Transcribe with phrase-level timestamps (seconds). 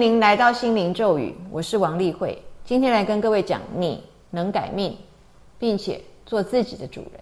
[0.00, 2.42] 您来到心灵咒语，我是王丽慧。
[2.64, 4.96] 今天来跟各位讲，你能改命，
[5.58, 7.20] 并且做自己的主人。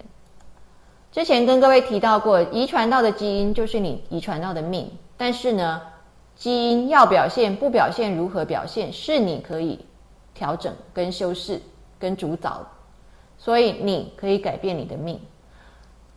[1.11, 5.83] 之前跟各位提到过，遗传到的基因就是你遗传到的命，但是呢，
[6.37, 9.85] 基因要表现不表现，如何表现，是你可以
[10.33, 11.61] 调整、跟修饰、
[11.99, 12.65] 跟主导，
[13.39, 15.19] 所以你可以改变你的命。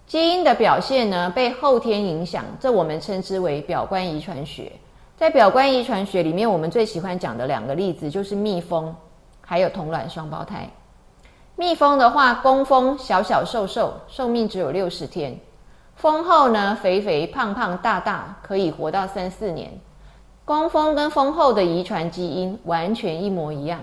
[0.06, 4.72] 基因的表现呢，被后天影响，这我们称之为表观遗传学。
[5.22, 8.96] 在表观遗传学里面，我们最喜欢讲的两个例子就是蜜蜂，
[9.40, 10.68] 还有同卵双胞胎。
[11.56, 15.34] 蜜蜂的话，工蜂小小瘦瘦，寿命只有六十天；
[15.96, 19.72] 蜂后呢，肥肥胖胖大大，可以活到三四年。
[20.44, 23.80] 工蜂跟蜂后的遗传基因完全一模一样，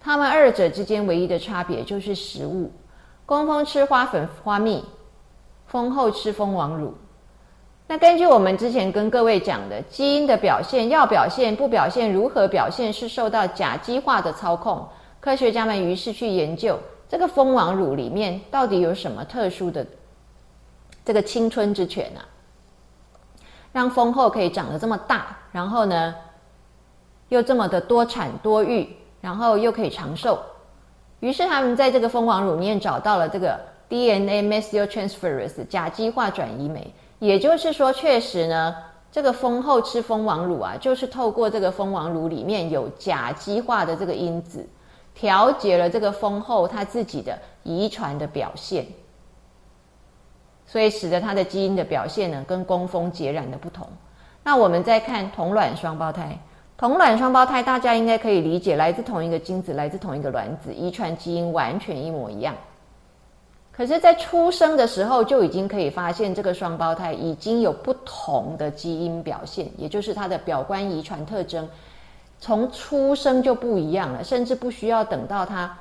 [0.00, 2.68] 它们二者之间唯一的差别就是食物。
[3.24, 4.84] 工蜂吃花粉花蜜，
[5.68, 6.92] 蜂后吃蜂王乳。
[7.90, 14.88] 那根据我们之前跟各位讲的，基因的表现要表现不表现，如何表现是受到甲基化的操控。
[15.18, 19.84] 科学家们于是去研究这个蜂王乳里面到底有什么特殊的
[21.04, 22.22] 这个青春之泉啊，
[23.72, 26.14] 让蜂后可以长得这么大，然后呢
[27.28, 28.88] 又这么的多产多育，
[29.20, 30.38] 然后又可以长寿。
[31.18, 36.88] 于是他们在这个蜂王乳里面找到了这个 DNA methyltransferase 甲基化转移酶。
[37.20, 38.74] 也就是说，确实呢，
[39.12, 44.66] 这个蜂后吃蜂王乳啊，就是透过这个蜂王乳里面有甲基化的这个因子，
[45.14, 48.86] 调节了这个蜂后它自己的遗传的表现，
[50.64, 53.86] 所以使得它的基因的表现呢，跟工蜂截然的不同。
[54.42, 56.38] 那我们再看同卵双胞胎，
[56.78, 62.54] 同卵双胞胎大家应该可以理解，来自同一个精子，来自同一个卵子，遗传基因完全一模一样。
[63.80, 71.66] 可是，在出生的时候就已经可以发现，这个双胞胎已经有不同的基因表现，也就是它的表观遗传特征，
[72.38, 75.74] 从出生就不一样了，甚至不需要等到他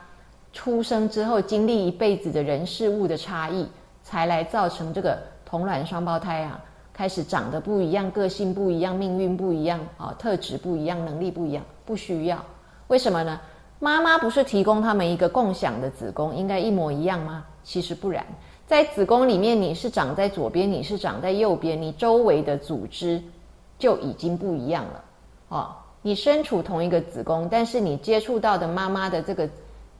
[0.53, 3.67] 出生之后经历一辈子的人事物的差异，
[4.01, 6.57] 才来造成这个同卵双胞胎啊，
[6.93, 12.41] 开始长得不一样，个性不一样，命运不一样啊，特质不一样，能力不一样，不需要。
[12.87, 13.37] 为什么呢？
[13.81, 17.45] 妈妈不是提供他们一个共享的子宫，应该一模一样吗？
[17.69, 18.25] 其实不然，
[18.65, 23.21] 在子宫里面，你是长在左边，你是长在右边，你周围的组织
[23.77, 25.05] 就已经不一样了。
[25.49, 29.47] 哦，你身处同一个子宫，但是你接触到的妈妈的这个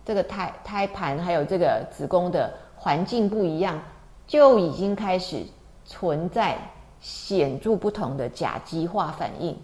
[0.04, 3.80] 这个胎胎盘还有这个子宫的环境不一样，
[4.26, 5.44] 就已经开始
[5.86, 6.58] 存在
[7.00, 9.56] 显著不同的甲基化反应。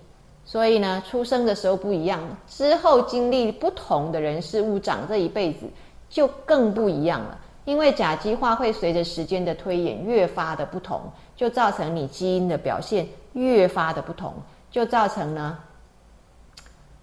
[0.43, 5.65] 所以呢，出生的时候不一样，之后经历不同的人事物长这一辈子
[6.07, 7.39] 就更不一样了。
[7.65, 11.01] 因为甲基化会随着时间的推演越发的不同，
[11.35, 14.33] 就造成你基因的表现越发的不同，
[14.69, 15.57] 就造成呢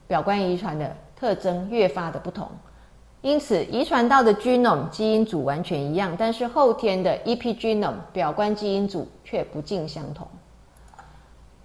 [0.07, 2.49] 表观遗传的特征越发的不同。
[3.23, 10.27] 因此，遗传到的 genome 基因组完全一样，但是后天的 epigenome 表观基因组却不尽相同。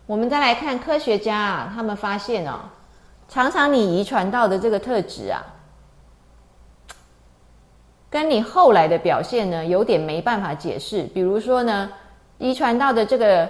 [0.06, 2.60] 我们再来看科学家啊，他们发现哦，
[3.28, 5.44] 常常你遗传到的这个特质啊。
[8.10, 11.04] 跟你后来的表现呢，有点没办法解释。
[11.14, 11.90] 比如说呢，
[12.38, 13.48] 遗传到的这个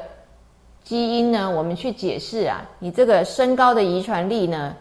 [0.84, 4.76] 基因呢，我们去解释啊，你这个身高的遗传力呢，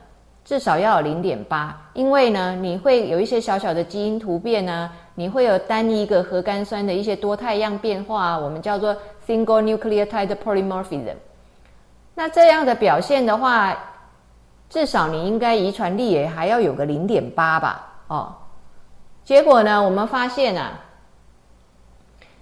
[0.44, 11.16] 至少要有零点八，因为呢，你会有一些小小的基因突变呢，你会有单一个核苷酸的一些多态样变化，我们叫做 single nucleotide polymorphism。
[12.14, 13.76] 那这样的表现的话，
[14.70, 18.34] 至少你应该遗传力也还要有个零点八吧，哦。
[19.26, 19.82] 结果呢？
[19.82, 20.80] 我们发现啊，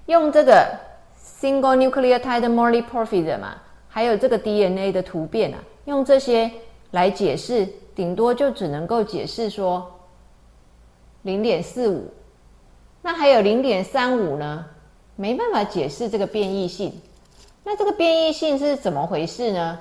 [0.05, 0.78] 用这个
[1.19, 6.50] single nucleotide polymorphism 啊，还有这个 DNA 的突变啊，用这些
[6.91, 9.99] 来解释，顶多就只能够解释说
[11.22, 12.12] 零点四五。
[13.01, 14.66] 那还有零点三五呢？
[15.16, 17.01] 没办法解释这个变异性。
[17.63, 19.78] 那这个变异性是怎么回事呢？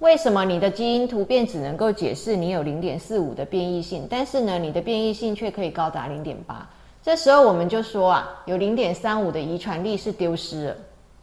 [0.00, 6.68] 为什么你的基因突变只能够解释你有零点四五的变异性，但是呢，你的变异性却可以高达零点八？
[7.02, 10.76] 这时候我们就说啊，有零点三五的遗传力是丢失了，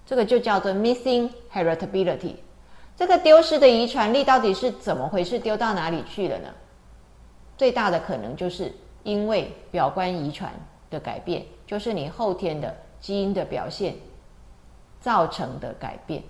[0.06, 2.36] 这个就叫做 missing heritability。
[2.96, 5.38] 这个丢失的遗传力到底是怎么回事？
[5.38, 6.48] 丢到哪里去了呢？
[7.58, 8.72] 最大的可能就是
[9.04, 10.52] 因为表观遗传
[10.90, 13.96] 的改变，就是你后天的基因的表现
[15.00, 16.24] 造成的改变。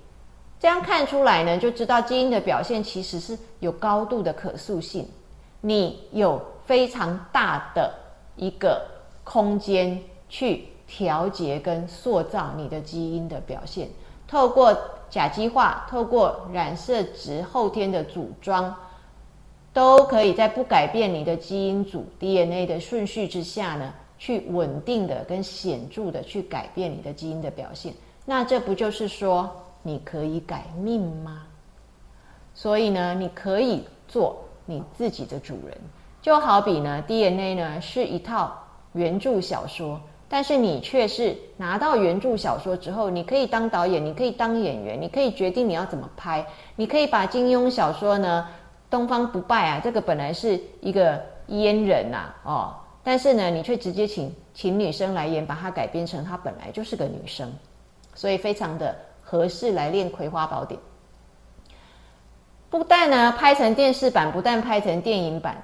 [0.62, 5.08] 这样看出来呢，就知道基因的表现其实是有高度的可塑性。
[5.60, 7.92] 你有非常大的
[8.36, 8.80] 一个
[9.24, 10.00] 空间
[10.30, 13.90] 去调节跟塑造你的基因的表现，
[14.28, 14.78] 透过
[15.10, 18.74] 甲基化，透过染色值后天的组装，
[19.74, 27.92] 都可以在不改变你的基因组 DNA 的顺序之下呢，去稳定的跟显著的去改变你的基因的表现。
[28.26, 29.50] 那这不就是说
[29.84, 31.44] 你可以改命吗？
[32.54, 35.78] 所以呢，你可以做你自己的主人。
[36.22, 38.54] 就好比呢，DNA 呢是一套
[38.94, 40.00] 原著小说，
[40.30, 46.46] 但是你却是拿到原著小说之后，你可以当导演，你可以当演员，你可以决定你要怎么拍，
[46.76, 48.48] 你可以把金庸小说呢，
[48.92, 57.52] 《东方不败》啊，这个本来是一个阉人呐，哦，但是呢，你却直接请请女生来演，把它改编成她本来就是个女生，
[58.14, 58.96] 所以非常的
[59.32, 60.78] 合适来练《葵花宝典》。
[62.70, 65.56] 不但呢拍成电视版，不但拍成电影版。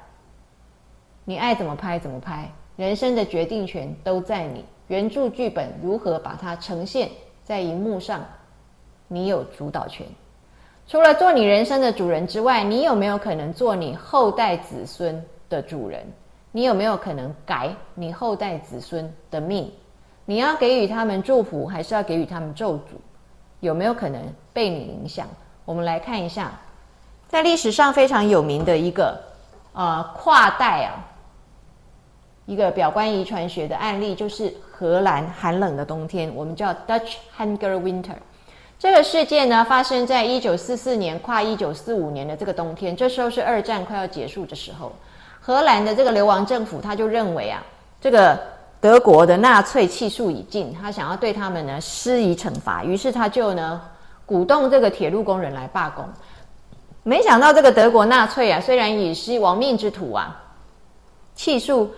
[1.26, 4.64] 你爱怎么拍怎么拍，人生的决定权都在你。
[4.88, 7.10] 原著剧本如何把它呈现
[7.44, 8.24] 在荧幕上，
[9.10, 10.08] 你有主导权。
[10.88, 16.06] 除了做你人生的主人之外，你有没有可能做你后代子孙的主人？
[16.54, 19.70] 你有没有可能改你后代子孙的命？
[20.24, 22.96] 你要给予他们祝福，还是要给予他们咒诅？
[23.60, 24.22] 有没有可能
[24.54, 25.28] 被你影响？
[25.66, 26.52] 我们来看一下，
[27.28, 29.20] 在历史上非常有名的一个
[29.74, 31.04] 呃跨代啊。
[32.46, 38.16] 一个表观遗传学的案例，就是荷兰寒冷的冬天，我们叫 Dutch Hunger Winter。
[38.80, 44.94] 这个事件呢，发生在一九四四年跨一九四五年的这个冬天，这时候是二战快要结束的时候。
[45.42, 47.62] 荷兰的这个流亡政府，他就认为啊，
[48.00, 48.40] 这个
[48.80, 53.82] 德国的纳粹气数已尽，他想要对他们呢施以惩罚，于是他就呢
[54.26, 56.06] 鼓动这个铁路工人来罢工。
[57.04, 60.40] 没想到这个德国纳粹啊，虽然也是亡命之徒啊，
[61.36, 61.90] 气数。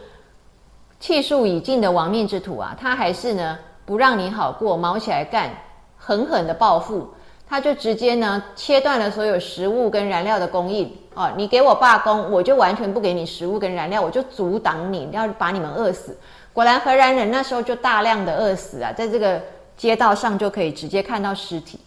[1.02, 5.50] 气数已尽的亡命之徒啊，他还是呢不让你好过，毛起来干，
[5.98, 7.10] 狠狠的报复。
[7.48, 16.16] 他就直接呢切断了所有食物跟燃料的供应哦，你给我罢工，我就完全不给你食物跟燃料，我就阻挡你，要把你们饿死。
[16.60, 19.42] 果然，荷兰人那时候就大量的饿死啊，在这个
[19.78, 21.80] 街道上就可以直接看到尸体，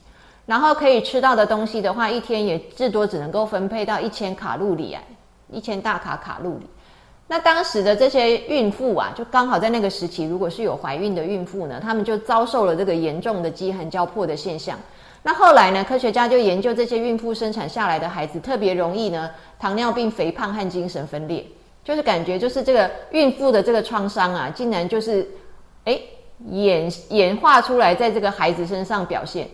[0.47, 5.03] 然后可以吃到的东西的话，一天也至多只能够分配到一千卡路里啊，
[5.51, 6.67] 一千大卡卡路里。
[7.27, 14.79] 那当时的这些孕妇啊，就刚好在那个时期，如果是有怀孕的孕妇呢，她们就遭受了这个严重的饥寒交迫的现象。
[15.23, 19.29] 那后来呢，科学家就研究这些孕妇生产下来的孩子特别容易呢，
[19.59, 21.45] 糖尿病、肥胖和精神分裂，
[21.85, 25.29] 就是感觉就是这个孕妇的这个创伤啊，竟然就是
[25.85, 25.99] 哎
[26.51, 29.49] 演演化出来在这个孩子身上表现。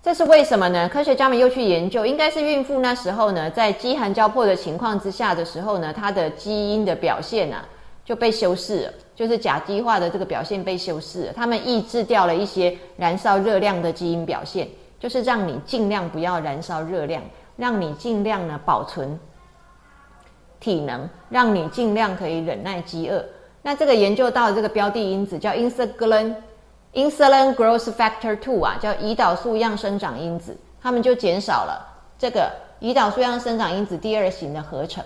[0.00, 0.88] 这是为什么呢？
[0.88, 7.66] 科学家们又去研究，应该是孕妇那时候呢，在饥寒交迫的情况之下的时候呢，她的基因的表现啊
[8.04, 11.32] 就被修饰了，就是甲基化的这个表现被修饰了。
[11.34, 14.68] 他们抑制掉了一些燃烧热量的基因表现，
[15.00, 17.20] 就是让你尽量不要燃烧热量，
[17.56, 19.18] 让你尽量呢保存
[20.60, 23.24] 体能，让你尽量可以忍耐饥饿。
[23.62, 26.34] 那这个研究到这个标的因子叫 insulin。
[26.94, 31.86] Insulin growth factor two 啊，叫胰岛素样生长因子，它们就减少了
[32.18, 32.50] 这个
[32.80, 35.04] 胰岛素样生长因子第二型的合成。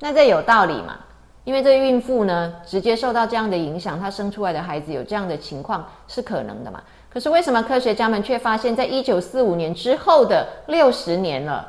[0.00, 0.98] 那这有道理嘛？
[1.44, 6.82] 因为这孕妇呢，直接受到这样的影响，她生出来的孩子有这样的情况是可能的嘛？
[7.12, 11.68] 可是为什么科学家们却发现，在一九四五年之后的六十年了，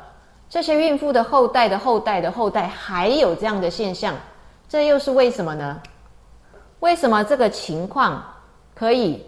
[0.52, 4.14] 这些孕妇的后代的后代的后代还有这样的现象？
[4.68, 5.80] 这又是为什么呢？
[6.80, 8.22] 为什么这个情况？
[8.74, 9.24] 可以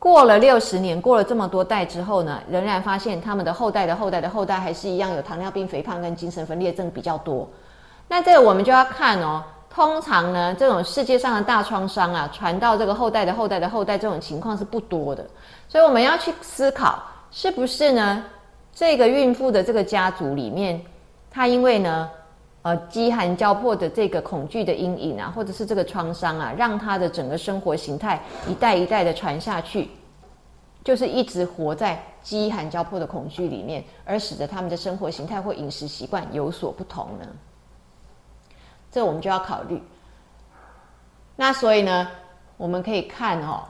[0.00, 7.48] 过了六十年，过了这么多代之后呢，仍然发现他们的后代的后代的后代还是一样有糖尿病、肥胖跟精神分裂症比较多。
[8.08, 9.44] 那这个我们就要看哦。
[9.70, 15.24] 通常呢，这种世界上的大创伤啊，传到这个后代的后代的后代，这种情况是不多的。
[15.68, 17.00] 所以我们要去思考，
[17.30, 18.24] 是不是呢？
[18.74, 20.80] 这个孕妇的这个家族里面，
[21.30, 22.10] 她因为呢？
[22.62, 29.90] 呃，饥寒交迫的这个恐惧的阴影啊，或者是这个创伤啊，让她的整个生活形态一代一代的传下去，
[30.82, 37.26] 就是一直活在饥寒交迫的恐惧里面，而使得他们的生活形态或饮食习惯有所不同呢？
[38.90, 39.78] 这我们就要考虑。
[41.36, 42.08] 那所以呢，
[42.56, 43.62] 我们可以看哦，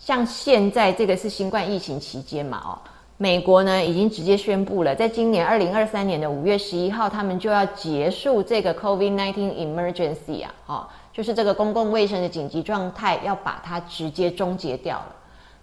[0.00, 2.89] 像现在这个是新冠疫情期间嘛，哦。
[3.22, 15.14] 美国呢，已经直接宣布了，在今年二零二三年的五月十一号，他们就要结束这个 COVID-19 emergency 啊，哦，就是这个公共卫生的紧急状态，要把它直接终结掉了。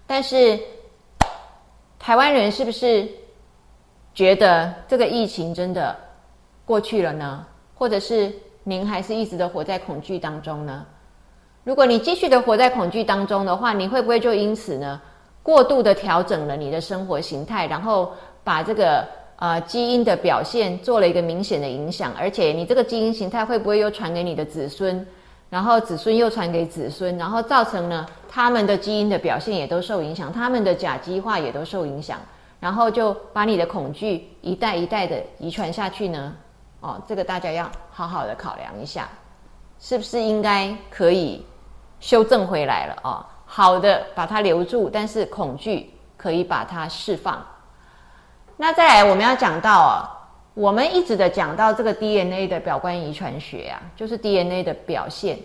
[0.06, 0.56] 但是，
[1.98, 3.08] 台湾人是不是
[4.14, 5.96] 觉得这个疫情真的
[6.64, 7.44] 过去了呢？
[7.74, 10.86] 或者是您还是一直的活在恐惧当中呢？
[11.64, 15.02] 如果你继续的活在恐惧当中的话，你会不会就因此呢？
[15.48, 18.12] 过度的调整了你的生活形态，然后
[18.44, 19.02] 把这个
[19.36, 25.06] 呃基因的表现做了一个明显的影响，而且你这个基因形态会不会又传给你的子孙，
[25.48, 32.18] 然后子孙又传给子孙，然后造成呢他们的基因的表现也都受影响，他们的甲基化也都受影响，
[32.60, 36.34] 然后就把你的恐惧一代一代的遗传下去呢？
[36.80, 39.08] 哦，这个大家要好好的考量一下，
[39.80, 41.42] 是不是应该可以
[42.00, 43.24] 修正回来了哦？
[43.50, 47.44] 好的，把它留住，但是恐惧可以把它释放。
[48.58, 50.04] 那再来，我们要讲到啊，
[50.52, 55.38] 我们一直的讲到这个 DNA 的表观遗传学啊，就是 DNA 的表现，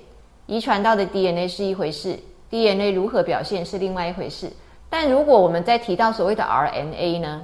[0.48, 2.20] 遗传到的 DNA 是一回事
[2.50, 4.52] ，DNA 如何表现是另外一回事。
[4.90, 7.42] 但如果我们在提到所谓的 RNA 呢？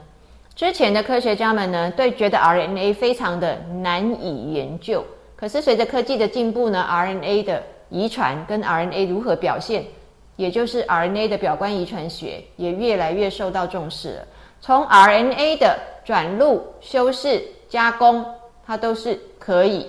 [0.55, 5.05] 之前的科学家们呢，对觉得 RNA 非常的难以研究。
[5.37, 9.85] 可是随着科技的进步呢，RNA 的遗传跟 RNA 如何表现，
[10.39, 14.27] 也就是 RNA 的表观遗传学，也越来越受到重视了。
[14.61, 18.25] 从 RNA 的转录、修饰、加工，
[18.65, 19.85] 它都是可以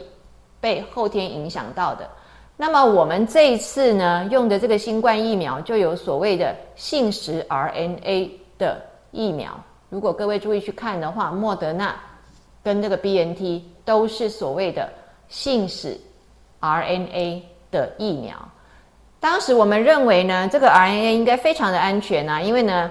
[0.60, 2.10] 被后天影响到的。
[2.56, 9.52] 那么我们这一次呢，用的这个新冠疫苗，就有所谓的信实 RNA 的疫苗。
[9.88, 11.94] 如果各位注意去看的话，莫德纳
[12.64, 14.88] 跟这个 B N T 都是所谓的
[15.28, 15.96] 信使
[16.58, 18.36] R N A 的疫苗。
[19.20, 22.90] 当时我们认为呢，这个 R N A 应该非常的安全啊，因为呢，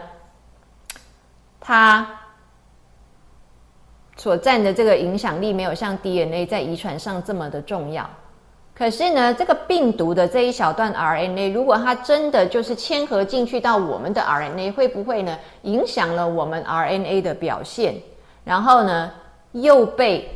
[1.60, 2.08] 它
[4.16, 8.08] 所占的这个影响力没有像 D N A 在遗传上这么的重要。
[8.76, 17.96] 可是呢，这个病毒的这一小段 RNA，如果它真的就是嵌合进去到我们的 RNA，会不会呢影响了我们 RNA 的表现？
[18.46, 19.12] 然后呢，
[19.52, 20.30] 又被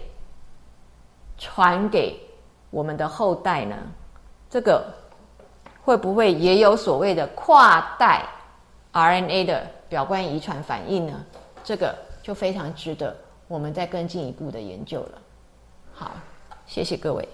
[1.38, 2.20] 传给
[2.70, 3.78] 我们的后代呢？
[4.50, 4.86] 这个
[5.84, 8.25] 会不会也有所谓的跨代
[8.94, 11.13] RNA 的表观遗传反应呢？
[11.63, 13.16] 这个就非常值得
[13.48, 15.22] 我们再更进一步的研究了。
[15.94, 16.12] 好，
[16.66, 17.28] 谢谢各位。